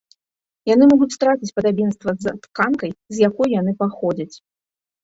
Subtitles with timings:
[0.69, 4.33] Яны могуць страціць падабенства з тканкай, з якой яны паходзяць.